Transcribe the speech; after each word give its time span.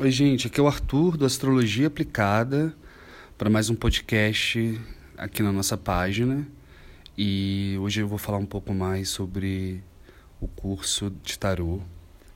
Oi, 0.00 0.12
gente, 0.12 0.46
aqui 0.46 0.60
é 0.60 0.62
o 0.62 0.68
Arthur 0.68 1.16
do 1.16 1.24
Astrologia 1.24 1.88
Aplicada 1.88 2.72
para 3.36 3.50
mais 3.50 3.68
um 3.68 3.74
podcast 3.74 4.80
aqui 5.16 5.42
na 5.42 5.50
nossa 5.50 5.76
página. 5.76 6.46
E 7.16 7.76
hoje 7.80 8.00
eu 8.00 8.06
vou 8.06 8.16
falar 8.16 8.38
um 8.38 8.46
pouco 8.46 8.72
mais 8.72 9.08
sobre 9.08 9.82
o 10.40 10.46
curso 10.46 11.12
de 11.24 11.36
tarô 11.36 11.80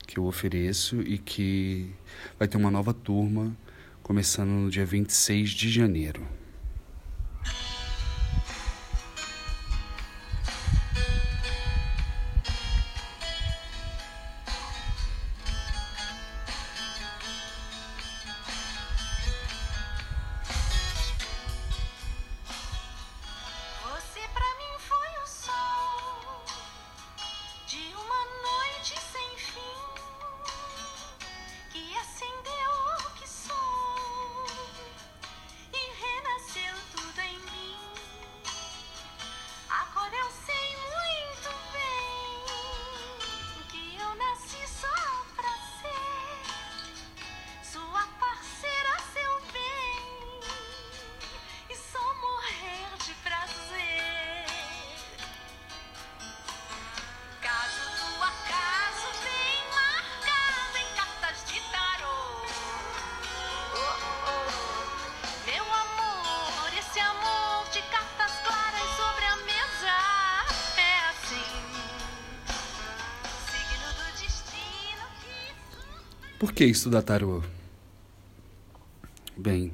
que 0.05 0.19
eu 0.19 0.25
ofereço 0.25 1.01
e 1.03 1.17
que 1.17 1.89
vai 2.37 2.49
ter 2.49 2.57
uma 2.57 2.69
nova 2.69 2.93
turma 2.93 3.55
começando 4.01 4.49
no 4.49 4.69
dia 4.69 4.85
26 4.85 5.51
de 5.51 5.69
janeiro. 5.69 6.21
Por 76.43 76.51
que 76.51 76.65
estudar 76.65 77.03
tarô? 77.03 77.41
Bem, 79.37 79.71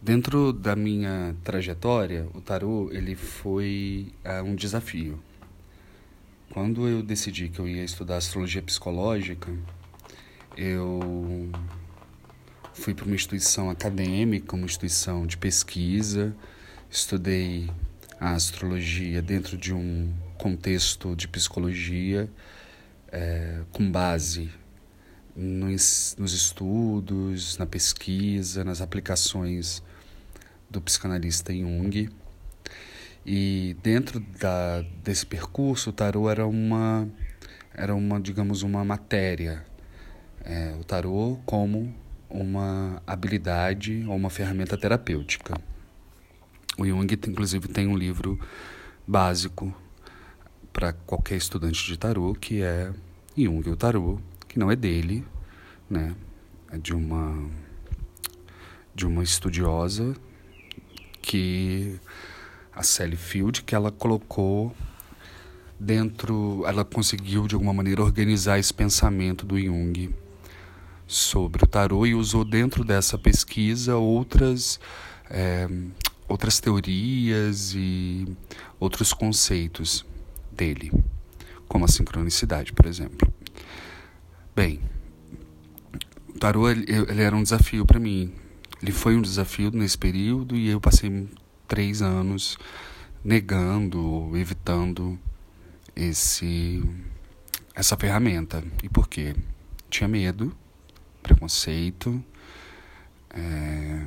dentro 0.00 0.52
da 0.52 0.74
minha 0.74 1.36
trajetória, 1.44 2.26
o 2.34 2.40
tarô 2.40 2.90
ele 2.90 3.14
foi 3.14 4.12
uh, 4.24 4.42
um 4.42 4.56
desafio. 4.56 5.22
Quando 6.50 6.88
eu 6.88 7.04
decidi 7.04 7.48
que 7.48 7.60
eu 7.60 7.68
ia 7.68 7.84
estudar 7.84 8.16
astrologia 8.16 8.60
psicológica, 8.62 9.48
eu 10.56 11.52
fui 12.74 12.92
para 12.92 13.04
uma 13.04 13.14
instituição 13.14 13.70
acadêmica, 13.70 14.56
uma 14.56 14.66
instituição 14.66 15.24
de 15.24 15.36
pesquisa, 15.36 16.34
estudei 16.90 17.70
a 18.18 18.32
astrologia 18.32 19.22
dentro 19.22 19.56
de 19.56 19.72
um 19.72 20.12
contexto 20.36 21.14
de 21.14 21.28
psicologia 21.28 22.28
é, 23.12 23.60
com 23.70 23.88
base 23.88 24.50
nos, 25.34 26.16
estudos, 26.18 27.56
na 27.58 27.66
pesquisa, 27.66 28.64
nas 28.64 28.80
aplicações 28.80 29.82
do 30.70 30.80
psicanalista 30.80 31.52
Jung. 31.52 32.08
E 33.24 33.76
dentro 33.82 34.20
da, 34.20 34.82
desse 35.02 35.24
percurso, 35.24 35.90
o 35.90 35.92
tarô 35.92 36.28
era 36.28 36.46
uma, 36.46 37.08
era 37.74 37.94
uma 37.94 38.20
digamos, 38.20 38.62
uma 38.62 38.84
matéria. 38.84 39.64
É, 40.44 40.74
o 40.80 40.84
tarô 40.84 41.38
como 41.46 41.94
uma 42.28 43.00
habilidade 43.06 44.04
ou 44.08 44.16
uma 44.16 44.30
ferramenta 44.30 44.76
terapêutica. 44.76 45.54
O 46.78 46.86
Jung, 46.86 47.06
inclusive, 47.28 47.68
tem 47.68 47.86
um 47.86 47.96
livro 47.96 48.40
básico 49.06 49.74
para 50.72 50.92
qualquer 50.92 51.36
estudante 51.36 51.86
de 51.86 51.98
tarô, 51.98 52.34
que 52.34 52.62
é 52.62 52.92
Jung, 53.36 53.68
o 53.68 53.76
tarô, 53.76 54.18
que 54.52 54.58
não 54.58 54.70
é 54.70 54.76
dele, 54.76 55.24
né? 55.88 56.14
É 56.70 56.76
de 56.76 56.94
uma 56.94 57.50
de 58.94 59.06
uma 59.06 59.22
estudiosa 59.22 60.14
que 61.22 61.98
a 62.74 62.82
Sally 62.82 63.16
Field 63.16 63.62
que 63.62 63.74
ela 63.74 63.90
colocou 63.90 64.76
dentro, 65.80 66.62
ela 66.66 66.84
conseguiu 66.84 67.48
de 67.48 67.54
alguma 67.54 67.72
maneira 67.72 68.02
organizar 68.02 68.58
esse 68.58 68.74
pensamento 68.74 69.46
do 69.46 69.58
Jung 69.58 70.14
sobre 71.06 71.64
o 71.64 71.66
tarô 71.66 72.04
e 72.04 72.14
usou 72.14 72.44
dentro 72.44 72.84
dessa 72.84 73.16
pesquisa 73.16 73.96
outras 73.96 74.78
é, 75.30 75.66
outras 76.28 76.60
teorias 76.60 77.72
e 77.74 78.28
outros 78.78 79.14
conceitos 79.14 80.04
dele, 80.50 80.92
como 81.66 81.86
a 81.86 81.88
sincronicidade, 81.88 82.74
por 82.74 82.84
exemplo. 82.84 83.32
Bem, 84.62 84.78
o 86.28 86.38
tarô 86.38 86.70
ele, 86.70 86.86
ele 86.88 87.20
era 87.20 87.34
um 87.34 87.42
desafio 87.42 87.84
para 87.84 87.98
mim. 87.98 88.32
Ele 88.80 88.92
foi 88.92 89.16
um 89.16 89.20
desafio 89.20 89.72
nesse 89.72 89.98
período 89.98 90.54
e 90.54 90.68
eu 90.68 90.80
passei 90.80 91.28
três 91.66 92.00
anos 92.00 92.56
negando, 93.24 94.30
evitando 94.36 95.18
esse 95.96 96.80
essa 97.74 97.96
ferramenta. 97.96 98.62
E 98.84 98.88
por 98.88 99.08
quê? 99.08 99.34
Tinha 99.90 100.06
medo, 100.06 100.56
preconceito, 101.24 102.24
é, 103.30 104.06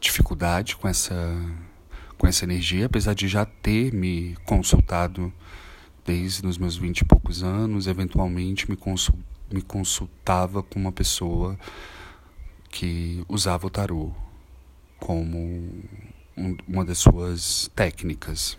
dificuldade 0.00 0.76
com 0.76 0.88
essa 0.88 1.14
com 2.16 2.26
essa 2.26 2.44
energia, 2.44 2.86
apesar 2.86 3.12
de 3.12 3.28
já 3.28 3.44
ter 3.44 3.92
me 3.92 4.34
consultado 4.46 5.30
desde 6.06 6.46
os 6.46 6.56
meus 6.56 6.76
vinte 6.76 7.00
e 7.00 7.04
poucos 7.04 7.42
anos, 7.42 7.88
eventualmente 7.88 8.70
me, 8.70 8.76
consul, 8.76 9.18
me 9.50 9.60
consultava 9.60 10.62
com 10.62 10.78
uma 10.78 10.92
pessoa 10.92 11.58
que 12.70 13.24
usava 13.28 13.66
o 13.66 13.70
tarô 13.70 14.12
como 14.98 15.36
um, 16.36 16.56
uma 16.66 16.84
das 16.84 16.98
suas 16.98 17.70
técnicas. 17.74 18.56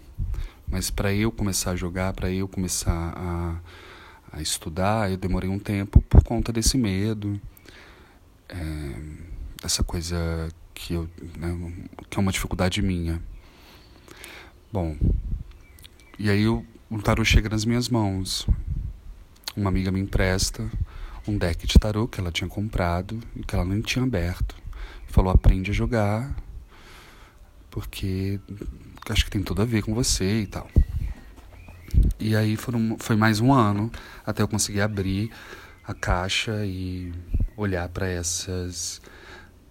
Mas 0.67 0.89
para 0.89 1.13
eu 1.13 1.31
começar 1.31 1.71
a 1.71 1.75
jogar, 1.75 2.13
para 2.13 2.29
eu 2.29 2.47
começar 2.47 3.13
a, 3.15 3.59
a, 4.31 4.41
estudar, 4.41 5.09
eu 5.09 5.17
demorei 5.17 5.49
um 5.49 5.59
tempo 5.59 6.01
por 6.01 6.21
conta 6.23 6.51
desse 6.51 6.77
medo, 6.77 7.39
é, 8.49 8.55
dessa 9.61 9.83
coisa 9.83 10.49
que, 10.73 10.93
eu, 10.93 11.09
né, 11.37 11.73
que 12.09 12.17
é 12.17 12.21
uma 12.21 12.31
dificuldade 12.31 12.81
minha. 12.81 13.21
Bom, 14.71 14.97
e 16.19 16.29
aí 16.29 16.41
eu 16.41 16.65
um 16.89 16.99
tarô 16.99 17.23
chega 17.25 17.49
nas 17.49 17.65
minhas 17.65 17.89
mãos. 17.89 18.47
Uma 19.55 19.69
amiga 19.69 19.91
me 19.91 19.99
empresta 19.99 20.69
um 21.27 21.37
deck 21.37 21.67
de 21.67 21.77
tarô 21.77 22.07
que 22.07 22.19
ela 22.19 22.31
tinha 22.31 22.49
comprado 22.49 23.19
e 23.35 23.43
que 23.43 23.53
ela 23.53 23.65
nem 23.65 23.81
tinha 23.81 24.05
aberto. 24.05 24.55
Falou: 25.07 25.31
aprende 25.31 25.71
a 25.71 25.73
jogar, 25.73 26.33
porque 27.69 28.39
acho 29.09 29.25
que 29.25 29.31
tem 29.31 29.43
tudo 29.43 29.61
a 29.61 29.65
ver 29.65 29.81
com 29.83 29.93
você 29.93 30.41
e 30.41 30.47
tal. 30.47 30.69
E 32.19 32.35
aí 32.35 32.55
foram, 32.55 32.95
foi 32.99 33.15
mais 33.15 33.39
um 33.39 33.53
ano 33.53 33.91
até 34.25 34.41
eu 34.41 34.47
conseguir 34.47 34.81
abrir 34.81 35.31
a 35.85 35.93
caixa 35.93 36.65
e 36.65 37.13
olhar 37.55 37.89
para 37.89 38.07
essas 38.07 39.01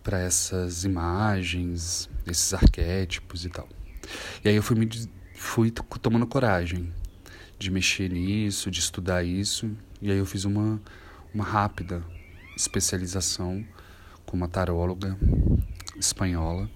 para 0.02 0.20
essas 0.20 0.84
imagens, 0.84 2.08
esses 2.26 2.54
arquétipos 2.54 3.44
e 3.44 3.48
tal. 3.48 3.68
E 4.44 4.48
aí 4.48 4.54
eu 4.54 4.62
fui 4.62 4.76
me 4.76 4.88
fui 5.34 5.70
tomando 5.70 6.26
coragem 6.26 6.92
de 7.58 7.70
mexer 7.70 8.10
nisso, 8.10 8.70
de 8.70 8.80
estudar 8.80 9.24
isso. 9.24 9.70
E 10.00 10.10
aí 10.10 10.18
eu 10.18 10.26
fiz 10.26 10.44
uma, 10.44 10.80
uma 11.32 11.44
rápida 11.44 12.02
especialização 12.56 13.64
com 14.24 14.36
uma 14.36 14.48
taróloga 14.48 15.16
espanhola 15.96 16.68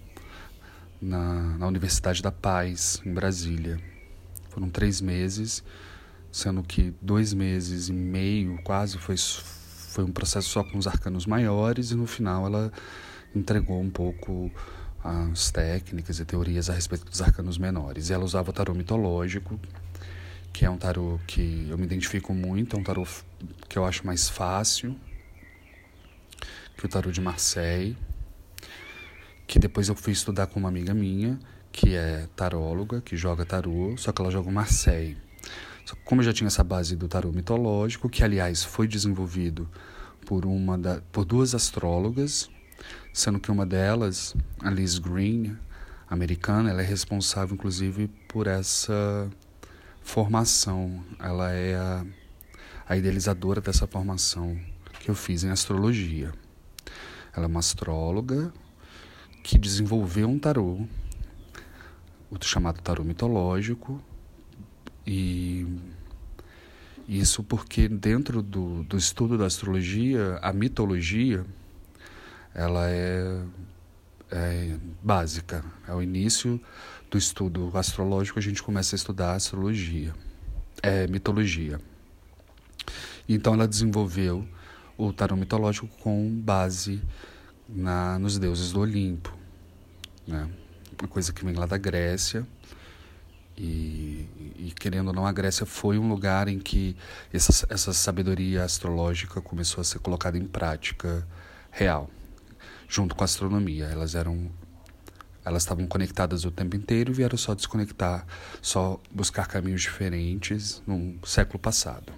na, 1.00 1.58
na 1.58 1.66
Universidade 1.66 2.22
da 2.22 2.30
Paz, 2.30 3.00
em 3.04 3.12
Brasília. 3.12 3.78
Foram 4.50 4.68
três 4.68 5.00
meses, 5.00 5.62
sendo 6.30 6.62
que 6.62 6.94
dois 7.00 7.32
meses 7.32 7.88
e 7.88 7.92
meio 7.92 8.60
quase 8.62 8.98
foi, 8.98 9.16
foi 9.16 10.04
um 10.04 10.12
processo 10.12 10.48
só 10.48 10.62
com 10.64 10.76
os 10.76 10.86
arcanos 10.86 11.26
maiores, 11.26 11.90
e 11.90 11.94
no 11.94 12.06
final 12.06 12.46
ela 12.46 12.72
entregou 13.34 13.80
um 13.80 13.90
pouco 13.90 14.50
as 15.02 15.50
técnicas 15.50 16.20
e 16.20 16.24
teorias 16.24 16.68
a 16.68 16.74
respeito 16.74 17.06
dos 17.06 17.22
arcanos 17.22 17.56
menores. 17.56 18.10
E 18.10 18.12
ela 18.12 18.24
usava 18.24 18.50
o 18.50 18.52
tarô 18.52 18.74
mitológico, 18.74 19.58
que 20.52 20.64
é 20.64 20.70
um 20.70 20.76
tarô 20.76 21.18
que 21.26 21.66
eu 21.68 21.78
me 21.78 21.84
identifico 21.84 22.34
muito, 22.34 22.76
é 22.76 22.78
um 22.78 22.82
tarô 22.82 23.06
que 23.68 23.78
eu 23.78 23.84
acho 23.84 24.06
mais 24.06 24.28
fácil 24.28 24.96
que 26.76 26.86
o 26.86 26.88
tarô 26.88 27.10
de 27.10 27.20
Marseille, 27.20 27.94
que 29.46 29.58
depois 29.58 29.90
eu 29.90 29.94
fui 29.94 30.14
estudar 30.14 30.46
com 30.46 30.58
uma 30.58 30.70
amiga 30.70 30.94
minha, 30.94 31.38
que 31.70 31.94
é 31.94 32.26
taróloga, 32.34 33.02
que 33.02 33.18
joga 33.18 33.44
tarô, 33.44 33.94
só 33.98 34.12
que 34.12 34.22
ela 34.22 34.30
joga 34.30 34.48
o 34.48 34.52
Marseille. 34.52 35.18
Como 36.04 36.20
eu 36.20 36.24
já 36.24 36.32
tinha 36.32 36.46
essa 36.46 36.64
base 36.64 36.96
do 36.96 37.06
tarô 37.06 37.32
mitológico, 37.32 38.08
que 38.08 38.24
aliás 38.24 38.64
foi 38.64 38.88
desenvolvido 38.88 39.68
por 40.24 40.46
uma 40.46 40.78
da, 40.78 41.02
por 41.12 41.24
duas 41.24 41.54
astrólogas, 41.54 42.48
sendo 43.12 43.38
que 43.38 43.50
uma 43.50 43.66
delas, 43.66 44.34
a 44.60 44.70
Liz 44.70 44.98
Green, 44.98 45.56
americana, 46.08 46.70
ela 46.70 46.80
é 46.80 46.84
responsável 46.84 47.54
inclusive 47.54 48.08
por 48.26 48.46
essa 48.46 49.28
formação. 50.00 51.04
Ela 51.18 51.52
é 51.52 51.76
a, 51.76 52.04
a 52.88 52.96
idealizadora 52.96 53.60
dessa 53.60 53.86
formação 53.86 54.58
que 55.00 55.10
eu 55.10 55.14
fiz 55.14 55.44
em 55.44 55.50
astrologia. 55.50 56.32
Ela 57.34 57.46
é 57.46 57.48
uma 57.48 57.60
astróloga 57.60 58.52
que 59.42 59.58
desenvolveu 59.58 60.28
um 60.28 60.38
tarô, 60.38 60.80
o 62.30 62.36
chamado 62.44 62.80
tarô 62.80 63.02
mitológico, 63.04 64.02
e 65.06 65.66
isso 67.08 67.42
porque 67.42 67.88
dentro 67.88 68.42
do, 68.42 68.84
do 68.84 68.96
estudo 68.96 69.36
da 69.36 69.46
astrologia, 69.46 70.38
a 70.42 70.52
mitologia, 70.52 71.44
ela 72.54 72.88
é, 72.88 73.42
é 74.30 74.76
básica. 75.02 75.64
É 75.88 75.94
o 75.94 76.02
início 76.02 76.60
do 77.10 77.18
estudo 77.18 77.70
astrológico, 77.74 78.38
a 78.38 78.42
gente 78.42 78.62
começa 78.62 78.94
a 78.94 78.96
estudar 78.96 79.34
astrologia, 79.34 80.14
é 80.82 81.06
mitologia. 81.08 81.80
Então 83.28 83.54
ela 83.54 83.66
desenvolveu 83.66 84.46
o 84.96 85.12
tarô 85.12 85.36
mitológico 85.36 85.88
com 86.02 86.30
base 86.30 87.02
na, 87.68 88.18
nos 88.18 88.38
deuses 88.38 88.72
do 88.72 88.80
Olimpo, 88.80 89.36
né? 90.26 90.48
uma 91.00 91.08
coisa 91.08 91.32
que 91.32 91.44
vem 91.44 91.54
lá 91.54 91.66
da 91.66 91.78
Grécia. 91.78 92.46
E, 93.56 94.26
e, 94.56 94.72
querendo 94.78 95.08
ou 95.08 95.12
não, 95.12 95.26
a 95.26 95.32
Grécia 95.32 95.66
foi 95.66 95.98
um 95.98 96.08
lugar 96.08 96.48
em 96.48 96.58
que 96.58 96.96
essa, 97.32 97.66
essa 97.68 97.92
sabedoria 97.92 98.64
astrológica 98.64 99.40
começou 99.42 99.82
a 99.82 99.84
ser 99.84 99.98
colocada 99.98 100.38
em 100.38 100.46
prática 100.46 101.26
real, 101.70 102.08
junto 102.88 103.14
com 103.14 103.22
a 103.22 103.26
astronomia. 103.26 103.84
Elas 103.84 104.14
eram 104.14 104.50
elas 105.44 105.62
estavam 105.62 105.86
conectadas 105.86 106.44
o 106.44 106.50
tempo 106.50 106.76
inteiro 106.76 107.10
e 107.10 107.14
vieram 107.14 107.36
só 107.36 107.54
desconectar, 107.54 108.26
só 108.60 109.00
buscar 109.10 109.46
caminhos 109.46 109.82
diferentes 109.82 110.82
no 110.86 111.18
século 111.26 111.58
passado. 111.58 112.12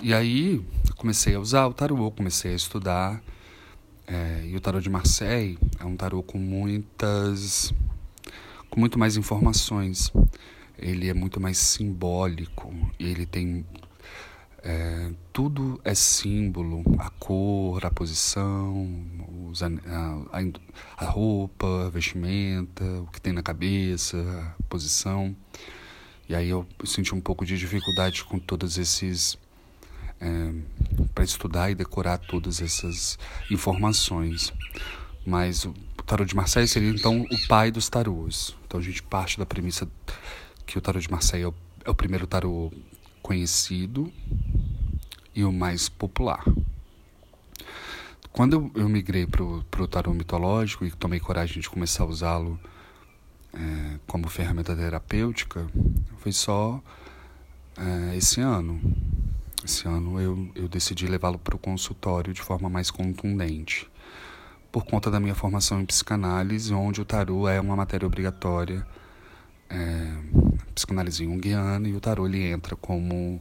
E 0.00 0.14
aí 0.14 0.64
comecei 0.96 1.34
a 1.34 1.40
usar 1.40 1.66
o 1.66 1.72
tarô, 1.72 2.10
comecei 2.10 2.52
a 2.52 2.56
estudar. 2.56 3.22
É, 4.06 4.46
e 4.46 4.56
o 4.56 4.60
tarô 4.60 4.80
de 4.80 4.88
Marseille 4.88 5.58
é 5.78 5.84
um 5.84 5.96
tarô 5.96 6.22
com 6.22 6.38
muitas, 6.38 7.72
com 8.70 8.80
muito 8.80 8.98
mais 8.98 9.16
informações. 9.16 10.12
Ele 10.78 11.08
é 11.08 11.14
muito 11.14 11.40
mais 11.40 11.58
simbólico. 11.58 12.72
Ele 12.98 13.26
tem 13.26 13.66
é, 14.68 15.12
tudo 15.32 15.80
é 15.82 15.94
símbolo, 15.94 16.82
a 16.98 17.08
cor, 17.08 17.86
a 17.86 17.90
posição, 17.90 18.86
os, 19.50 19.62
a, 19.62 19.66
a, 19.66 20.42
a, 20.98 21.04
roupa, 21.06 21.86
a 21.86 21.88
vestimenta, 21.88 22.84
o 23.00 23.06
que 23.06 23.18
tem 23.18 23.32
na 23.32 23.42
cabeça, 23.42 24.18
a 24.58 24.62
posição. 24.64 25.34
E 26.28 26.34
aí 26.34 26.50
eu 26.50 26.66
senti 26.84 27.14
um 27.14 27.20
pouco 27.20 27.46
de 27.46 27.56
dificuldade 27.56 28.22
com 28.24 28.38
todos 28.38 28.76
esses. 28.76 29.38
É, 30.20 30.52
para 31.14 31.24
estudar 31.24 31.70
e 31.70 31.74
decorar 31.74 32.18
todas 32.18 32.60
essas 32.60 33.18
informações. 33.50 34.52
Mas 35.24 35.64
o 35.64 35.72
tarô 36.04 36.26
de 36.26 36.36
Marseille 36.36 36.68
seria 36.68 36.90
então 36.90 37.22
o 37.22 37.48
pai 37.48 37.70
dos 37.70 37.88
tarôs. 37.88 38.54
Então 38.66 38.78
a 38.78 38.82
gente 38.82 39.02
parte 39.02 39.38
da 39.38 39.46
premissa 39.46 39.88
que 40.66 40.76
o 40.76 40.80
tarô 40.82 41.00
de 41.00 41.10
Marseille 41.10 41.44
é 41.44 41.48
o, 41.48 41.54
é 41.86 41.90
o 41.90 41.94
primeiro 41.94 42.26
tarô 42.26 42.70
conhecido 43.22 44.12
e 45.34 45.44
o 45.44 45.52
mais 45.52 45.88
popular. 45.88 46.44
Quando 48.32 48.70
eu, 48.74 48.88
migrei 48.88 49.26
para 49.26 49.42
o 49.42 49.88
tarô 49.88 50.14
mitológico 50.14 50.84
e 50.84 50.90
tomei 50.90 51.18
coragem 51.18 51.60
de 51.60 51.68
começar 51.68 52.04
a 52.04 52.06
usá-lo 52.06 52.58
é, 53.52 53.98
como 54.06 54.28
ferramenta 54.28 54.76
terapêutica, 54.76 55.66
foi 56.18 56.30
só 56.30 56.80
é, 57.76 58.16
esse 58.16 58.40
ano. 58.40 58.80
Esse 59.64 59.88
ano 59.88 60.20
eu, 60.20 60.48
eu 60.54 60.68
decidi 60.68 61.06
levá-lo 61.06 61.38
para 61.38 61.56
o 61.56 61.58
consultório 61.58 62.32
de 62.32 62.40
forma 62.40 62.68
mais 62.68 62.90
contundente, 62.90 63.90
por 64.70 64.84
conta 64.84 65.10
da 65.10 65.18
minha 65.18 65.34
formação 65.34 65.80
em 65.80 65.84
psicanálise, 65.84 66.72
onde 66.72 67.00
o 67.00 67.04
tarô 67.04 67.48
é 67.48 67.60
uma 67.60 67.74
matéria 67.74 68.06
obrigatória 68.06 68.86
é, 69.68 70.16
psicanálise 70.74 71.24
junguiana 71.24 71.88
e 71.88 71.94
o 71.94 72.00
tarô 72.00 72.26
ele 72.26 72.42
entra 72.44 72.76
como 72.76 73.40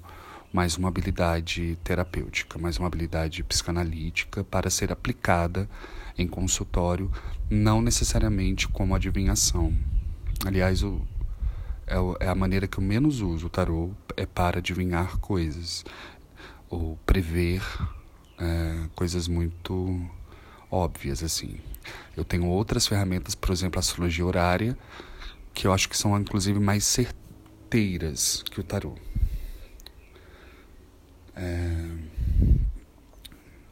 mais 0.51 0.77
uma 0.77 0.87
habilidade 0.87 1.77
terapêutica, 1.83 2.57
mais 2.57 2.77
uma 2.77 2.87
habilidade 2.87 3.43
psicanalítica 3.43 4.43
para 4.43 4.69
ser 4.69 4.91
aplicada 4.91 5.69
em 6.17 6.27
consultório, 6.27 7.11
não 7.49 7.81
necessariamente 7.81 8.67
como 8.67 8.95
adivinhação. 8.95 9.73
Aliás, 10.45 10.83
o, 10.83 11.01
é, 11.85 12.25
é 12.25 12.29
a 12.29 12.35
maneira 12.35 12.67
que 12.67 12.77
eu 12.77 12.83
menos 12.83 13.21
uso 13.21 13.47
o 13.47 13.49
tarô 13.49 13.91
é 14.15 14.25
para 14.25 14.59
adivinhar 14.59 15.17
coisas 15.19 15.85
ou 16.69 16.97
prever 17.05 17.61
é, 18.39 18.87
coisas 18.95 19.27
muito 19.27 19.99
óbvias 20.71 21.23
assim. 21.23 21.59
Eu 22.15 22.23
tenho 22.23 22.45
outras 22.45 22.87
ferramentas, 22.87 23.35
por 23.35 23.51
exemplo, 23.51 23.79
a 23.79 23.81
astrologia 23.81 24.25
horária, 24.25 24.77
que 25.53 25.67
eu 25.67 25.73
acho 25.73 25.87
que 25.87 25.97
são 25.97 26.17
inclusive 26.19 26.59
mais 26.59 26.83
certeiras 26.83 28.43
que 28.43 28.59
o 28.59 28.63
tarô. 28.63 28.95
É... 31.37 31.87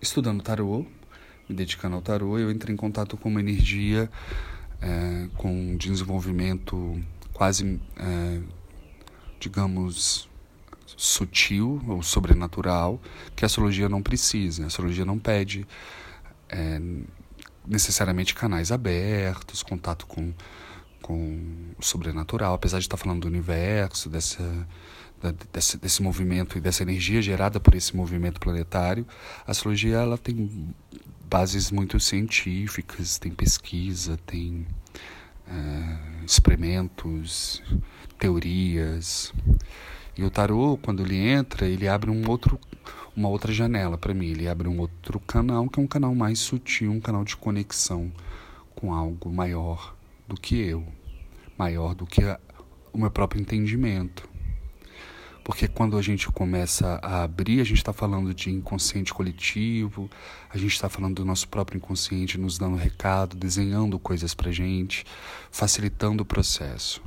Estudando 0.02 0.42
tarô, 0.44 0.86
me 1.50 1.56
dedicando 1.56 1.96
ao 1.96 2.02
tarô, 2.02 2.38
eu 2.38 2.52
entrei 2.52 2.74
em 2.74 2.78
contato 2.78 3.18
com 3.18 3.28
uma 3.28 3.40
energia 3.40 4.10
é, 4.82 5.28
com 5.36 5.52
um 5.52 5.78
desenvolvimento 5.78 7.02
quase, 7.34 7.82
é, 7.98 8.42
digamos, 9.40 10.30
sutil 10.86 11.82
ou 11.88 12.04
sobrenatural, 12.04 13.02
que 13.36 13.44
a 13.44 13.48
astrologia 13.48 13.90
não 13.90 14.02
precisa. 14.02 14.64
A 14.64 14.68
astrologia 14.68 15.06
não 15.06 15.18
pede 15.18 15.66
é, 16.50 16.80
necessariamente 17.66 18.36
canais 18.36 18.72
abertos, 18.72 19.64
contato 19.64 20.06
com 20.06 20.34
com 21.06 21.38
o 21.78 21.86
sobrenatural, 21.86 22.56
apesar 22.56 22.80
de 22.80 22.86
estar 22.86 22.98
falando 22.98 23.22
do 23.22 23.28
universo, 23.28 24.10
dessa, 24.10 24.42
desse, 25.52 25.78
desse 25.78 26.02
movimento 26.02 26.58
e 26.58 26.62
dessa 26.62 26.84
energia 26.84 27.22
gerada 27.22 27.60
por 27.60 27.76
esse 27.76 27.96
movimento 27.96 28.40
planetário, 28.40 29.06
a 29.46 29.52
astrologia 29.52 29.98
ela 29.98 30.18
tem 30.18 30.74
bases 31.30 31.72
muito 31.72 32.00
científicas, 32.00 33.18
tem 33.18 33.32
pesquisa, 33.32 34.18
tem 34.26 34.66
é, 35.48 36.26
experimentos, 36.26 37.62
teorias. 38.18 39.34
E 40.18 40.24
o 40.24 40.30
tarô, 40.30 40.78
quando 40.82 41.04
ele 41.04 41.18
entra, 41.18 41.68
ele 41.68 41.88
abre 41.88 42.10
um 42.10 42.30
outro, 42.30 42.60
uma 43.16 43.28
outra 43.28 43.52
janela 43.52 43.98
para 43.98 44.14
mim. 44.14 44.28
Ele 44.28 44.48
abre 44.48 44.68
um 44.68 44.80
outro 44.80 45.20
canal, 45.20 45.68
que 45.70 45.80
é 45.80 45.84
um 45.84 45.88
canal 45.88 46.16
mais 46.16 46.40
sutil, 46.40 46.92
um 46.92 47.02
canal 47.02 47.24
de 47.24 47.36
conexão 47.36 48.12
com 48.76 48.94
algo 48.94 49.32
maior 49.32 49.96
do 50.28 50.36
que 50.36 50.56
eu, 50.56 50.86
maior 51.58 51.94
do 51.94 52.06
que 52.06 52.24
a, 52.24 52.40
o 52.94 52.98
meu 52.98 53.12
próprio 53.12 53.42
entendimento. 53.42 54.35
Porque 55.46 55.68
quando 55.68 55.96
a 55.96 56.02
gente 56.02 56.28
começa 56.32 57.00
a 57.04 57.22
abrir, 57.22 57.62
a 57.62 57.64
gente 57.64 57.78
está 57.78 57.94
falando 57.94 58.34
de 58.34 58.50
inconsciente 58.50 59.14
coletivo, 59.14 60.10
a 60.50 60.58
gente 60.58 60.74
está 60.74 60.90
falando 60.90 61.18
do 61.18 61.24
nosso 61.24 61.48
próprio 61.48 61.78
inconsciente 61.78 62.36
nos 62.36 62.58
dando 62.58 62.76
recado, 62.76 63.38
desenhando 63.38 64.00
coisas 64.00 64.34
para 64.34 64.52
gente, 64.52 65.06
facilitando 65.52 66.24
o 66.24 66.26
processo 66.26 67.00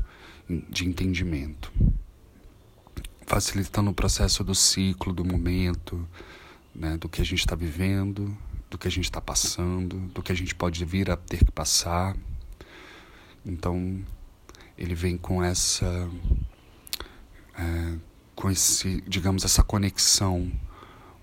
de 0.70 0.86
entendimento, 0.86 1.72
facilitando 3.26 3.90
o 3.90 3.94
processo 3.94 4.44
do 4.44 4.54
ciclo, 4.54 5.12
do 5.12 5.24
momento, 5.24 6.08
né, 6.72 6.96
do 6.96 7.08
que 7.08 7.20
a 7.20 7.24
gente 7.24 7.40
está 7.40 7.56
vivendo, 7.56 8.38
do 8.70 8.78
que 8.78 8.86
a 8.86 8.90
gente 8.90 9.06
está 9.06 9.20
passando, 9.20 9.96
do 10.14 10.22
que 10.22 10.30
a 10.30 10.36
gente 10.36 10.54
pode 10.54 10.84
vir 10.84 11.10
a 11.10 11.16
ter 11.16 11.44
que 11.44 11.50
passar. 11.50 12.16
Então, 13.44 14.00
ele 14.76 14.94
vem 14.94 15.18
com 15.18 15.42
essa. 15.42 16.08
É, 17.58 18.07
com 18.38 18.48
esse, 18.48 19.02
digamos, 19.08 19.44
essa 19.44 19.64
conexão 19.64 20.48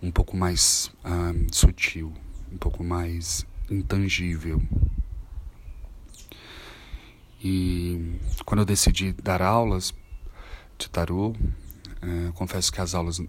um 0.03 0.12
pouco 0.12 0.36
mais 0.36 0.91
sutil, 1.50 2.12
um 2.51 2.57
pouco 2.57 2.84
mais 2.84 3.48
intangível. 3.72 4.62
E 7.41 8.19
quando 8.43 8.60
eu 8.60 8.65
decidi 8.65 9.13
dar 9.13 9.41
aulas 9.41 9.93
de 10.77 10.89
tarô, 10.89 11.34
é, 12.01 12.31
confesso 12.34 12.69
que 12.69 12.81
as 12.81 12.93
aulas 12.93 13.22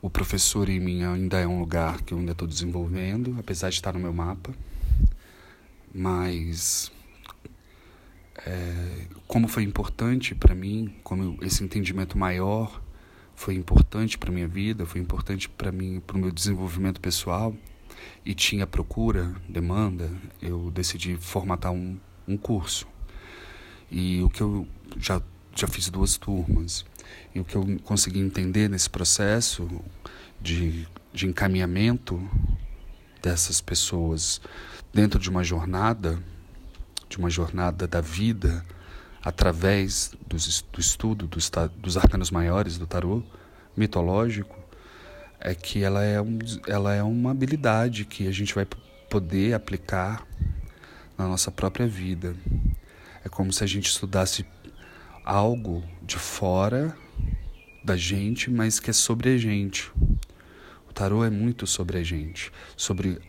O 0.00 0.08
professor 0.08 0.68
em 0.68 0.78
mim 0.78 1.02
ainda 1.02 1.40
é 1.40 1.48
um 1.48 1.58
lugar 1.58 2.02
que 2.02 2.14
eu 2.14 2.18
ainda 2.18 2.30
estou 2.30 2.46
desenvolvendo, 2.46 3.34
apesar 3.40 3.70
de 3.70 3.74
estar 3.74 3.92
no 3.92 3.98
meu 3.98 4.12
mapa. 4.12 4.54
Mas 5.92 6.92
é, 8.46 9.08
como 9.26 9.48
foi 9.48 9.64
importante 9.64 10.32
para 10.32 10.54
mim, 10.54 10.94
como 11.02 11.36
esse 11.42 11.64
entendimento 11.64 12.16
maior 12.16 12.85
foi 13.36 13.54
importante 13.54 14.18
para 14.18 14.32
minha 14.32 14.48
vida, 14.48 14.84
foi 14.84 15.00
importante 15.00 15.48
para 15.48 15.70
mim, 15.70 16.02
para 16.04 16.16
o 16.16 16.20
meu 16.20 16.32
desenvolvimento 16.32 17.00
pessoal 17.00 17.54
e 18.24 18.34
tinha 18.34 18.66
procura, 18.66 19.34
demanda, 19.48 20.10
eu 20.42 20.70
decidi 20.72 21.16
formatar 21.16 21.70
um, 21.70 21.98
um 22.26 22.36
curso. 22.36 22.88
E 23.90 24.20
o 24.22 24.28
que 24.28 24.40
eu 24.40 24.66
já 24.96 25.22
já 25.56 25.66
fiz 25.66 25.88
duas 25.88 26.18
turmas 26.18 26.84
e 27.34 27.40
o 27.40 27.44
que 27.44 27.56
eu 27.56 27.64
consegui 27.82 28.20
entender 28.20 28.68
nesse 28.68 28.90
processo 28.90 29.66
de, 30.40 30.86
de 31.14 31.26
encaminhamento 31.26 32.20
dessas 33.22 33.60
pessoas 33.60 34.40
dentro 34.92 35.18
de 35.18 35.30
uma 35.30 35.42
jornada, 35.42 36.22
de 37.08 37.16
uma 37.16 37.30
jornada 37.30 37.86
da 37.86 38.02
vida, 38.02 38.64
através 39.26 40.12
dos, 40.28 40.64
do 40.72 40.78
estudo 40.78 41.26
dos, 41.26 41.50
dos 41.78 41.96
arcanos 41.96 42.30
maiores 42.30 42.78
do 42.78 42.86
tarô 42.86 43.24
mitológico, 43.76 44.56
é 45.40 45.52
que 45.52 45.82
ela 45.82 46.04
é, 46.04 46.22
um, 46.22 46.38
ela 46.68 46.94
é 46.94 47.02
uma 47.02 47.32
habilidade 47.32 48.04
que 48.04 48.28
a 48.28 48.30
gente 48.30 48.54
vai 48.54 48.64
poder 49.10 49.52
aplicar 49.52 50.24
na 51.18 51.26
nossa 51.26 51.50
própria 51.50 51.88
vida. 51.88 52.36
É 53.24 53.28
como 53.28 53.52
se 53.52 53.64
a 53.64 53.66
gente 53.66 53.86
estudasse 53.88 54.46
algo 55.24 55.82
de 56.00 56.18
fora 56.18 56.96
da 57.82 57.96
gente, 57.96 58.48
mas 58.48 58.78
que 58.78 58.90
é 58.90 58.92
sobre 58.92 59.30
a 59.30 59.36
gente. 59.36 59.90
O 60.88 60.92
tarô 60.94 61.24
é 61.24 61.30
muito 61.30 61.66
sobre 61.66 61.98
a 61.98 62.02
gente, 62.04 62.52
sobre 62.76 63.20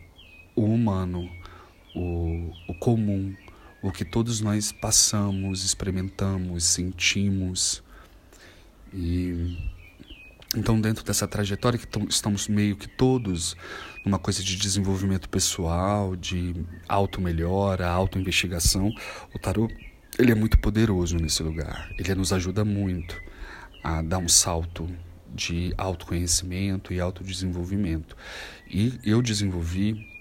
o 0.54 0.62
humano, 0.62 1.28
o, 1.92 2.52
o 2.68 2.74
comum, 2.78 3.34
o 3.82 3.92
que 3.92 4.04
todos 4.04 4.40
nós 4.40 4.72
passamos, 4.72 5.64
experimentamos, 5.64 6.64
sentimos. 6.64 7.82
E 8.92 9.56
então, 10.56 10.80
dentro 10.80 11.04
dessa 11.04 11.28
trajetória 11.28 11.78
que 11.78 11.86
estamos 12.08 12.48
meio 12.48 12.74
que 12.74 12.88
todos 12.88 13.54
numa 14.04 14.18
coisa 14.18 14.42
de 14.42 14.56
desenvolvimento 14.56 15.28
pessoal, 15.28 16.16
de 16.16 16.54
auto-melhora, 16.88 17.86
auto-investigação, 17.86 18.90
o 19.34 19.38
tarô 19.38 19.68
ele 20.18 20.32
é 20.32 20.34
muito 20.34 20.58
poderoso 20.58 21.16
nesse 21.16 21.42
lugar. 21.42 21.90
Ele 21.98 22.14
nos 22.14 22.32
ajuda 22.32 22.64
muito 22.64 23.20
a 23.84 24.02
dar 24.02 24.18
um 24.18 24.28
salto 24.28 24.88
de 25.32 25.72
autoconhecimento 25.76 26.92
e 26.92 27.00
autodesenvolvimento. 27.00 28.16
E 28.68 28.98
eu 29.04 29.22
desenvolvi, 29.22 30.17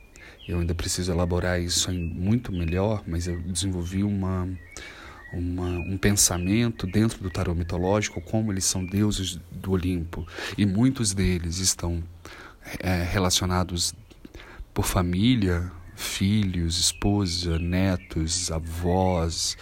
eu 0.48 0.60
ainda 0.60 0.74
preciso 0.74 1.12
elaborar 1.12 1.62
isso 1.62 1.92
muito 1.92 2.52
melhor, 2.52 3.04
mas 3.06 3.28
eu 3.28 3.42
desenvolvi 3.42 4.04
uma, 4.04 4.48
uma, 5.34 5.70
um 5.80 5.98
pensamento 5.98 6.88
dentro 6.88 7.22
do 7.22 7.30
tarô 7.30 7.54
mitológico, 7.54 8.22
como 8.22 8.52
eles 8.52 8.66
são 8.66 8.86
deuses 8.86 9.40
do 9.52 9.72
Olimpo. 9.72 10.26
E 10.58 10.66
muitos 10.66 11.14
deles 11.14 11.58
estão 11.58 12.02
é, 12.80 13.04
relacionados 13.04 13.94
por 14.74 14.86
família, 14.86 15.72
filhos, 15.96 16.80
esposa, 16.80 17.60
netos, 17.60 18.52
avós, 18.52 19.58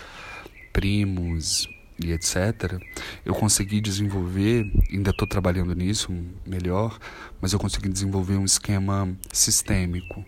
primos, 0.71 1.67
e 1.97 2.11
etc., 2.11 2.77
eu 3.23 3.33
consegui 3.33 3.79
desenvolver, 3.79 4.69
ainda 4.91 5.11
estou 5.11 5.25
trabalhando 5.27 5.73
nisso 5.73 6.11
melhor, 6.45 6.97
mas 7.41 7.53
eu 7.53 7.59
consegui 7.59 7.87
desenvolver 7.87 8.35
um 8.35 8.43
esquema 8.43 9.15
sistêmico. 9.31 10.25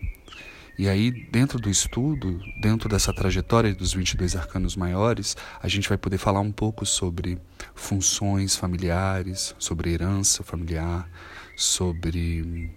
E 0.78 0.88
aí, 0.88 1.10
dentro 1.10 1.58
do 1.58 1.68
estudo, 1.68 2.40
dentro 2.60 2.88
dessa 2.88 3.12
trajetória 3.12 3.74
dos 3.74 3.94
22 3.94 4.36
arcanos 4.36 4.76
maiores, 4.76 5.36
a 5.60 5.66
gente 5.66 5.88
vai 5.88 5.98
poder 5.98 6.18
falar 6.18 6.38
um 6.38 6.52
pouco 6.52 6.86
sobre 6.86 7.36
funções 7.74 8.54
familiares, 8.54 9.56
sobre 9.58 9.92
herança 9.92 10.44
familiar, 10.44 11.10
sobre 11.56 12.72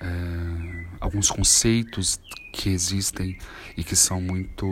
é, 0.00 0.86
alguns 0.98 1.30
conceitos 1.30 2.18
que 2.50 2.70
existem 2.70 3.36
e 3.76 3.84
que 3.84 3.94
são 3.94 4.22
muito 4.22 4.66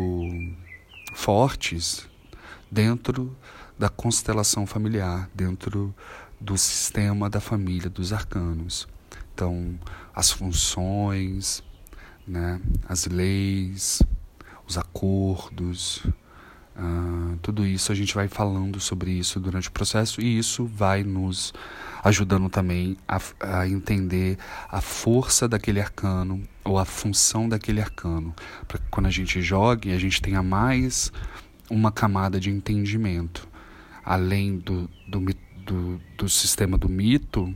fortes 1.13 2.09
dentro 2.71 3.37
da 3.79 3.91
constelação 3.91 4.67
familiar, 4.67 5.29
dentro 5.35 5.95
do 6.41 6.57
sistema 6.57 7.29
da 7.29 7.39
família, 7.39 7.91
dos 7.91 8.15
arcanos. 8.15 8.89
Então, 9.35 9.79
as 10.15 10.31
funções, 10.31 11.63
né, 12.27 12.61
as 12.89 13.07
leis, 13.07 14.03
os 14.67 14.77
acordos, 14.77 16.05
uh, 16.77 17.37
tudo 17.41 17.65
isso 17.65 17.93
a 17.93 17.95
gente 17.95 18.15
vai 18.15 18.29
falando 18.29 18.81
sobre 18.81 19.13
isso 19.13 19.39
durante 19.39 19.69
o 19.69 19.73
processo 19.73 20.21
e 20.21 20.39
isso 20.39 20.67
vai 20.67 21.05
nos 21.05 21.55
ajudando 22.03 22.49
também 22.49 22.97
a, 23.07 23.21
a 23.41 23.69
entender 23.69 24.39
a 24.69 24.81
força 24.81 25.49
daquele 25.49 25.81
arcano 25.81 26.43
ou 26.65 26.79
a 26.79 26.85
função 26.85 27.49
daquele 27.49 27.81
arcano, 27.81 28.35
para 28.67 28.79
que 28.79 28.85
quando 28.91 29.07
a 29.07 29.11
gente 29.11 29.41
jogue 29.41 29.93
a 29.93 29.99
gente 29.99 30.21
tenha 30.21 30.43
mais 30.43 31.13
uma 31.71 31.91
camada 31.91 32.39
de 32.39 32.51
entendimento, 32.51 33.49
além 34.05 34.59
do, 34.59 34.89
do, 35.09 35.21
do, 35.65 36.01
do 36.17 36.29
sistema 36.29 36.79
do 36.79 36.89
mito, 36.89 37.55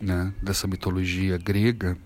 né, 0.00 0.32
dessa 0.42 0.66
mitologia 0.66 1.38
grega 1.38 1.96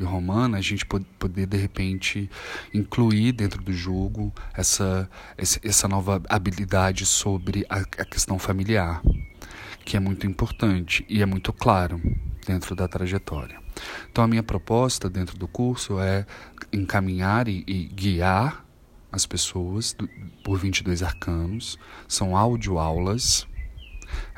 e 0.00 0.04
romana, 0.04 0.58
a 0.58 0.60
gente 0.60 0.86
poder 0.86 1.46
de 1.46 1.56
repente 1.56 2.30
incluir 2.72 3.32
dentro 3.32 3.62
do 3.62 3.72
jogo 3.72 4.32
essa, 4.54 5.08
essa 5.36 5.86
nova 5.86 6.22
habilidade 6.28 7.04
sobre 7.06 7.66
a, 7.68 7.78
a 7.78 8.04
questão 8.04 8.38
familiar, 8.38 9.02
que 9.84 9.96
é 9.96 10.00
muito 10.00 10.26
importante 10.26 11.04
e 11.08 11.22
é 11.22 11.26
muito 11.26 11.52
claro 11.52 12.00
dentro 12.46 12.74
da 12.74 12.88
trajetória. 12.88 13.60
Então, 14.10 14.24
a 14.24 14.28
minha 14.28 14.42
proposta 14.42 15.08
dentro 15.08 15.38
do 15.38 15.46
curso 15.46 16.00
é 16.00 16.26
encaminhar 16.72 17.48
e, 17.48 17.64
e 17.66 17.84
guiar 17.84 18.64
as 19.12 19.26
pessoas 19.26 19.92
do, 19.92 20.08
por 20.44 20.58
22 20.58 21.02
arcanos. 21.02 21.78
São 22.06 22.36
audioaulas. 22.36 23.46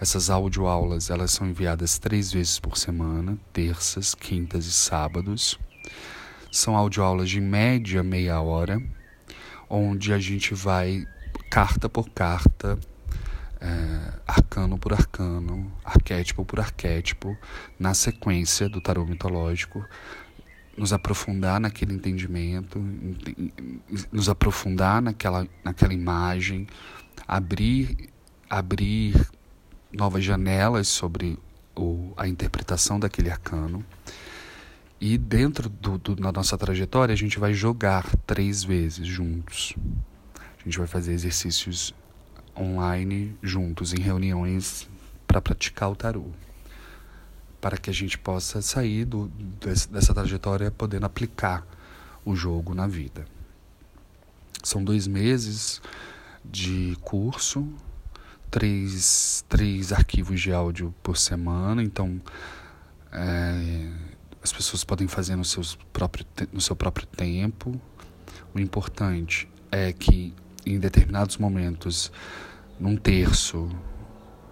Essas 0.00 0.31
audioaulas 0.31 1.11
elas 1.11 1.31
são 1.31 1.49
enviadas 1.49 1.99
três 1.99 2.33
vezes 2.33 2.59
por 2.59 2.76
semana, 2.76 3.38
terças, 3.52 4.14
quintas 4.14 4.67
e 4.67 4.73
sábados. 4.73 5.59
São 6.50 6.76
audioaulas 6.76 7.31
de 7.31 7.41
média 7.41 8.02
meia 8.02 8.41
hora, 8.41 8.83
onde 9.69 10.12
a 10.12 10.19
gente 10.19 10.55
vai 10.55 11.07
carta 11.50 11.88
por 11.88 12.09
carta, 12.11 12.79
é, 13.61 14.12
arcano 14.26 14.76
por 14.76 14.93
arcano, 14.93 15.73
arquétipo 15.85 16.45
por 16.45 16.59
arquétipo, 16.59 17.37
na 17.79 17.95
sequência 17.95 18.69
do 18.69 18.81
tarô 18.81 19.07
mitológico, 19.07 19.85
nos 20.76 20.93
aprofundar 20.93 21.61
naquele 21.61 21.95
entendimento, 21.95 22.79
nos 24.11 24.29
aprofundar 24.29 25.00
naquela, 25.00 25.47
naquela 25.62 25.95
imagem, 25.95 26.67
abrir, 27.29 28.11
abrir 28.49 29.14
novas 29.93 30.25
janelas 30.25 30.89
sobre 30.89 31.39
o, 31.77 32.13
a 32.17 32.27
interpretação 32.27 32.99
daquele 32.99 33.31
arcano. 33.31 33.85
E 35.01 35.19
dentro 35.19 35.69
do, 35.69 35.99
do, 35.99 36.15
da 36.15 36.31
nossa 36.31 36.57
trajetória, 36.57 37.13
a 37.13 37.17
gente 37.17 37.39
vai 37.39 37.53
jogar 37.53 38.15
três 38.27 38.63
vezes 38.63 39.07
juntos. 39.07 39.75
A 40.37 40.65
gente 40.65 40.79
vai 40.79 40.87
fazer 40.87 41.13
exercícios 41.13 41.93
online 42.57 43.37
juntos, 43.43 43.93
em 43.93 44.01
reuniões, 44.01 44.89
para 45.27 45.41
praticar 45.41 45.91
o 45.91 45.97
tarô 45.97 46.27
para 47.63 47.77
que 47.77 47.89
a 47.89 47.93
gente 47.93 48.19
possa 48.19 48.61
sair 48.61 49.05
do, 49.05 49.29
dessa 49.89 50.13
trajetória 50.13 50.69
podendo 50.73 51.07
aplicar 51.07 51.65
o 52.25 52.35
jogo 52.35 52.75
na 52.75 52.89
vida. 52.89 53.25
São 54.65 54.83
dois 54.83 55.07
meses 55.07 55.81
de 56.45 56.99
curso, 57.03 57.73
três, 58.52 59.44
três 59.49 59.92
arquivos 59.92 60.38
de 60.38 60.52
áudio 60.52 60.94
por 61.02 61.16
semana, 61.16 61.82
então 61.82 62.21
é, 63.11 63.88
as 64.42 64.52
pessoas 64.52 64.85
podem 64.85 65.09
fazer 65.09 65.37
no, 65.37 65.44
seus 65.44 65.75
próprio, 65.90 66.26
no 66.52 66.61
seu 66.61 66.76
próprio 66.76 67.06
tempo. 67.06 67.80
O 68.54 68.61
importante 68.61 69.49
é 69.71 69.90
que 69.90 70.35
em 70.66 70.78
determinados 70.78 71.38
momentos, 71.38 72.12
num 72.78 72.94
terço, 72.94 73.71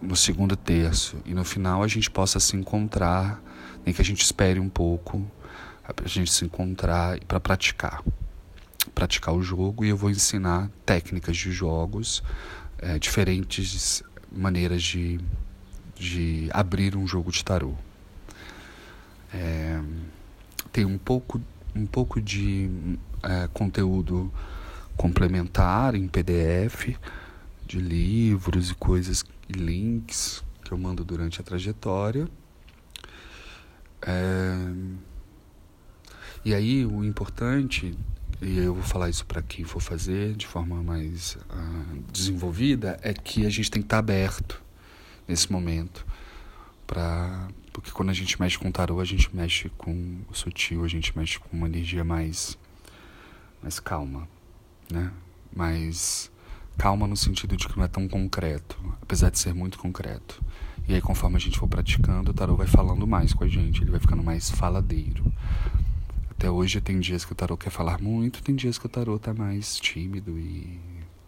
no 0.00 0.16
segundo 0.16 0.56
terço 0.56 1.18
e 1.26 1.34
no 1.34 1.44
final 1.44 1.82
a 1.82 1.88
gente 1.88 2.10
possa 2.10 2.40
se 2.40 2.56
encontrar, 2.56 3.42
nem 3.84 3.94
que 3.94 4.00
a 4.00 4.04
gente 4.04 4.22
espere 4.22 4.58
um 4.58 4.68
pouco 4.70 5.30
para 5.94 6.06
a 6.06 6.08
gente 6.08 6.32
se 6.32 6.46
encontrar 6.46 7.20
para 7.28 7.38
praticar. 7.38 8.02
Praticar 8.94 9.34
o 9.34 9.42
jogo 9.42 9.84
e 9.84 9.90
eu 9.90 9.96
vou 9.96 10.08
ensinar 10.08 10.70
técnicas 10.86 11.36
de 11.36 11.52
jogos, 11.52 12.22
é, 12.80 12.98
diferentes 12.98 14.02
maneiras 14.30 14.82
de, 14.82 15.20
de 15.94 16.48
abrir 16.52 16.96
um 16.96 17.06
jogo 17.06 17.30
de 17.30 17.44
tarô. 17.44 17.74
É, 19.32 19.80
tem 20.72 20.84
um 20.84 20.98
pouco, 20.98 21.40
um 21.74 21.86
pouco 21.86 22.20
de 22.20 22.98
é, 23.22 23.48
conteúdo 23.52 24.32
complementar 24.96 25.94
em 25.94 26.08
PDF, 26.08 26.96
de 27.66 27.78
livros 27.78 28.70
e 28.70 28.74
coisas 28.74 29.24
e 29.48 29.52
links 29.52 30.42
que 30.64 30.72
eu 30.72 30.78
mando 30.78 31.04
durante 31.04 31.40
a 31.40 31.44
trajetória. 31.44 32.28
É, 34.02 34.72
e 36.44 36.54
aí 36.54 36.86
o 36.86 37.04
importante, 37.04 37.96
e 38.42 38.58
eu 38.58 38.74
vou 38.74 38.82
falar 38.82 39.10
isso 39.10 39.26
para 39.26 39.42
quem 39.42 39.64
for 39.64 39.80
fazer 39.80 40.34
de 40.34 40.46
forma 40.46 40.82
mais 40.82 41.36
uh, 41.50 42.02
desenvolvida, 42.10 42.98
é 43.02 43.12
que 43.12 43.44
a 43.44 43.50
gente 43.50 43.70
tem 43.70 43.82
que 43.82 43.86
estar 43.86 43.96
tá 43.96 44.00
aberto 44.00 44.62
nesse 45.28 45.52
momento 45.52 46.06
para 46.86 47.48
porque 47.72 47.92
quando 47.92 48.10
a 48.10 48.14
gente 48.14 48.40
mexe 48.40 48.58
com 48.58 48.68
o 48.68 48.72
tarô, 48.72 48.98
a 48.98 49.04
gente 49.04 49.34
mexe 49.34 49.68
com 49.78 50.18
o 50.28 50.34
sutil, 50.34 50.84
a 50.84 50.88
gente 50.88 51.16
mexe 51.16 51.38
com 51.38 51.56
uma 51.56 51.66
energia 51.66 52.02
mais 52.02 52.58
mais 53.62 53.78
calma, 53.78 54.26
né? 54.90 55.12
Mais 55.54 56.30
calma 56.76 57.06
no 57.06 57.16
sentido 57.16 57.56
de 57.56 57.68
que 57.68 57.76
não 57.76 57.84
é 57.84 57.88
tão 57.88 58.08
concreto, 58.08 58.76
apesar 59.02 59.30
de 59.30 59.38
ser 59.38 59.54
muito 59.54 59.78
concreto. 59.78 60.42
E 60.88 60.94
aí 60.94 61.00
conforme 61.00 61.36
a 61.36 61.38
gente 61.38 61.58
for 61.58 61.68
praticando, 61.68 62.30
o 62.30 62.34
tarô 62.34 62.56
vai 62.56 62.66
falando 62.66 63.06
mais 63.06 63.32
com 63.34 63.44
a 63.44 63.48
gente, 63.48 63.82
ele 63.82 63.90
vai 63.90 64.00
ficando 64.00 64.22
mais 64.22 64.50
faladeiro. 64.50 65.30
Até 66.40 66.50
hoje 66.50 66.80
tem 66.80 66.98
dias 66.98 67.22
que 67.22 67.32
o 67.32 67.34
tarô 67.34 67.54
quer 67.54 67.68
falar 67.68 68.00
muito, 68.00 68.42
tem 68.42 68.56
dias 68.56 68.78
que 68.78 68.86
o 68.86 68.88
tarô 68.88 69.18
tá 69.18 69.34
mais 69.34 69.78
tímido 69.78 70.38
e 70.38 70.80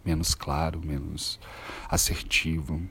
menos 0.03 0.33
claro, 0.33 0.81
menos 0.83 1.39
assertivo. 1.87 2.81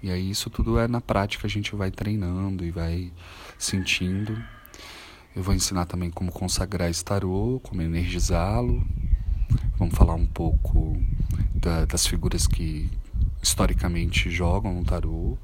E 0.00 0.08
aí 0.08 0.30
isso 0.30 0.48
tudo 0.48 0.78
é 0.78 0.86
na 0.86 1.00
prática, 1.00 1.44
a 1.44 1.50
gente 1.50 1.74
vai 1.74 1.90
treinando 1.90 2.64
e 2.64 2.70
vai 2.70 3.12
sentindo. 3.58 4.40
Eu 5.34 5.42
vou 5.42 5.52
ensinar 5.52 5.86
também 5.86 6.08
como 6.08 6.30
consagrar 6.30 6.88
esse 6.88 7.04
tarô, 7.04 7.58
como 7.64 7.82
energizá-lo. 7.82 8.86
Vamos 9.76 9.96
falar 9.96 10.14
um 10.14 10.26
pouco 10.26 10.96
da, 11.52 11.84
das 11.84 12.06
figuras 12.06 12.46
que 12.46 12.88
historicamente 13.42 14.30
jogam 14.30 14.72
no 14.72 14.84
tarô, 14.84 15.36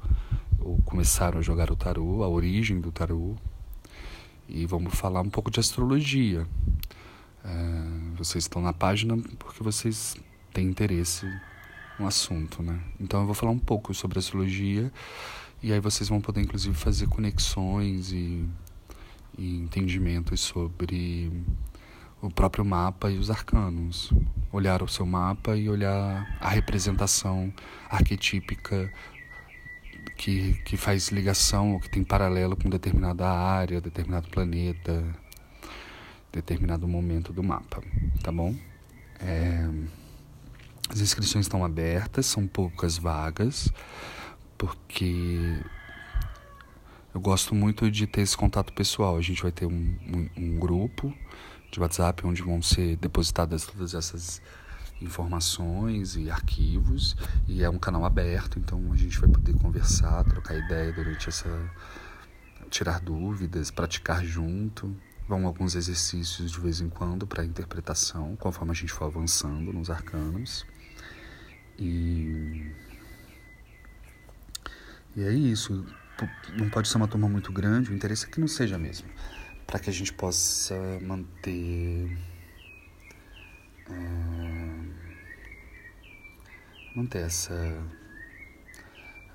ou 0.57 0.81
começaram 0.85 1.39
a 1.39 1.41
jogar 1.41 1.69
o 1.69 1.75
tarô, 1.75 2.23
a 2.23 2.29
origem 2.29 2.79
do 2.79 2.93
tarô. 2.93 3.35
E 4.49 4.65
vamos 4.65 4.95
falar 4.95 5.21
um 5.21 5.29
pouco 5.29 5.51
de 5.51 5.59
astrologia. 5.59 6.47
É, 7.45 8.15
vocês 8.17 8.45
estão 8.45 8.61
na 8.61 8.73
página 8.73 9.15
porque 9.37 9.63
vocês 9.63 10.17
têm 10.51 10.67
interesse 10.67 11.25
um 11.99 12.07
assunto, 12.07 12.63
né? 12.63 12.79
Então 12.99 13.19
eu 13.19 13.25
vou 13.27 13.35
falar 13.35 13.51
um 13.51 13.59
pouco 13.59 13.93
sobre 13.93 14.17
astrologia 14.17 14.91
e 15.61 15.71
aí 15.71 15.79
vocês 15.79 16.09
vão 16.09 16.19
poder 16.19 16.41
inclusive 16.41 16.75
fazer 16.75 17.07
conexões 17.07 18.11
e, 18.11 18.43
e 19.37 19.57
entendimentos 19.57 20.39
sobre 20.39 21.31
o 22.19 22.31
próprio 22.31 22.65
mapa 22.65 23.11
e 23.11 23.19
os 23.19 23.29
arcanos. 23.29 24.11
Olhar 24.51 24.81
o 24.81 24.87
seu 24.87 25.05
mapa 25.05 25.55
e 25.55 25.69
olhar 25.69 26.37
a 26.41 26.49
representação 26.49 27.53
arquetípica 27.87 28.91
que, 30.19 30.55
que 30.65 30.75
faz 30.75 31.07
ligação 31.07 31.71
ou 31.73 31.79
que 31.79 31.89
tem 31.89 32.03
paralelo 32.03 32.57
com 32.57 32.69
determinada 32.69 33.25
área, 33.25 33.79
determinado 33.79 34.27
planeta, 34.27 35.01
determinado 36.29 36.85
momento 36.85 37.31
do 37.31 37.41
mapa, 37.41 37.81
tá 38.21 38.29
bom? 38.29 38.53
É... 39.21 39.65
As 40.89 40.99
inscrições 40.99 41.45
estão 41.45 41.63
abertas, 41.63 42.25
são 42.25 42.45
poucas 42.45 42.97
vagas, 42.97 43.71
porque 44.57 45.57
eu 47.13 47.21
gosto 47.21 47.55
muito 47.55 47.89
de 47.89 48.05
ter 48.05 48.21
esse 48.21 48.35
contato 48.35 48.73
pessoal. 48.73 49.15
A 49.15 49.21
gente 49.21 49.41
vai 49.41 49.53
ter 49.53 49.67
um, 49.67 49.95
um, 50.05 50.29
um 50.35 50.59
grupo 50.59 51.13
de 51.71 51.79
WhatsApp 51.79 52.27
onde 52.27 52.41
vão 52.41 52.61
ser 52.61 52.97
depositadas 52.97 53.65
todas 53.65 53.93
essas 53.93 54.41
informações 55.01 56.15
e 56.15 56.29
arquivos 56.29 57.15
e 57.47 57.63
é 57.63 57.69
um 57.69 57.79
canal 57.79 58.05
aberto, 58.05 58.59
então 58.59 58.91
a 58.91 58.97
gente 58.97 59.19
vai 59.19 59.29
poder 59.29 59.53
conversar, 59.53 60.23
trocar 60.25 60.55
ideia 60.55 60.91
durante 60.91 61.29
essa 61.29 61.49
tirar 62.69 62.99
dúvidas, 62.99 63.71
praticar 63.71 64.23
junto. 64.23 64.95
Vão 65.27 65.45
alguns 65.45 65.75
exercícios 65.75 66.51
de 66.51 66.59
vez 66.59 66.81
em 66.81 66.89
quando 66.89 67.27
para 67.27 67.45
interpretação, 67.45 68.35
conforme 68.35 68.71
a 68.71 68.73
gente 68.73 68.91
for 68.91 69.05
avançando 69.05 69.71
nos 69.71 69.89
arcanos. 69.89 70.65
E, 71.77 72.71
e 75.15 75.23
é 75.23 75.31
isso. 75.31 75.85
Não 76.57 76.69
pode 76.69 76.87
ser 76.87 76.97
uma 76.97 77.07
turma 77.07 77.29
muito 77.29 77.51
grande, 77.51 77.91
o 77.91 77.95
interesse 77.95 78.25
é 78.25 78.29
que 78.29 78.39
não 78.39 78.47
seja 78.47 78.77
mesmo. 78.77 79.07
Para 79.67 79.79
que 79.79 79.89
a 79.89 79.93
gente 79.93 80.11
possa 80.13 80.75
manter. 81.01 82.17
Uh, 83.87 84.58
manter 86.95 87.25
essa, 87.25 87.53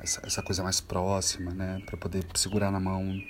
essa, 0.01 0.27
essa 0.27 0.43
coisa 0.43 0.63
mais 0.63 0.81
próxima, 0.81 1.53
né? 1.53 1.83
Para 1.87 1.97
poder 1.97 2.25
segurar 2.35 2.71
na 2.71 2.81
mão, 2.81 3.23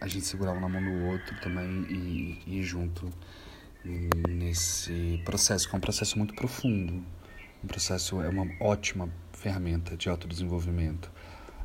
a 0.00 0.06
gente 0.06 0.26
segurar 0.26 0.52
um 0.52 0.60
na 0.60 0.68
mão 0.68 0.82
do 0.82 1.06
outro 1.06 1.38
também 1.40 1.68
e, 1.88 2.42
ir 2.46 2.62
junto 2.62 3.10
nesse 4.28 5.20
processo, 5.24 5.68
que 5.68 5.74
é 5.74 5.78
um 5.78 5.80
processo 5.80 6.18
muito 6.18 6.34
profundo. 6.34 7.04
O 7.62 7.66
processo 7.66 8.20
é 8.20 8.28
uma 8.28 8.46
ótima 8.60 9.08
ferramenta 9.32 9.96
de 9.96 10.08
autodesenvolvimento. 10.08 11.10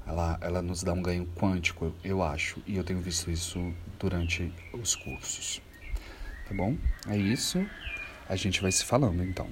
Ela, 0.06 0.38
ela 0.42 0.62
nos 0.62 0.82
dá 0.82 0.92
um 0.92 1.02
ganho 1.02 1.26
quântico, 1.36 1.94
eu 2.04 2.24
acho, 2.24 2.62
e 2.66 2.76
eu 2.76 2.84
tenho 2.84 3.00
visto 3.00 3.30
isso 3.30 3.74
durante 4.00 4.52
os 4.74 4.96
cursos. 4.96 5.62
Tá 6.48 6.54
bom? 6.54 6.76
É 7.08 7.16
isso. 7.16 7.64
A 8.28 8.36
gente 8.36 8.62
vai 8.62 8.72
se 8.72 8.84
falando 8.84 9.24
então. 9.24 9.48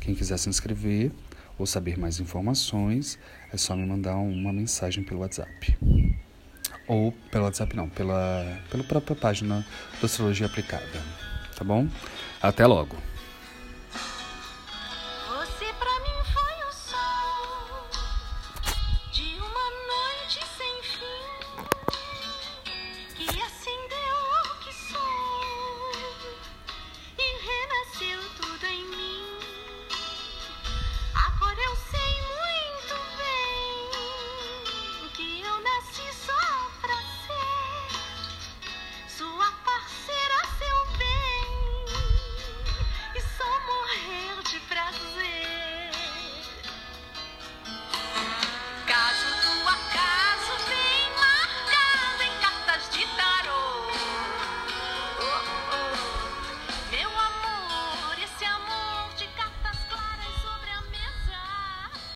Quem 0.00 0.14
quiser 0.14 0.38
se 0.38 0.48
inscrever 0.48 1.10
ou 1.58 1.66
saber 1.66 1.98
mais 1.98 2.20
informações, 2.20 3.18
é 3.52 3.56
só 3.56 3.76
me 3.76 3.86
mandar 3.86 4.16
uma 4.16 4.52
mensagem 4.52 5.04
pelo 5.04 5.20
WhatsApp. 5.20 5.76
Ou 6.86 7.12
pelo 7.30 7.44
WhatsApp 7.44 7.74
não, 7.76 7.88
pela, 7.88 8.58
pela 8.70 8.84
própria 8.84 9.16
página 9.16 9.64
da 10.00 10.06
Astrologia 10.06 10.46
Aplicada. 10.46 11.02
Tá 11.56 11.64
bom? 11.64 11.88
Até 12.42 12.66
logo! 12.66 13.13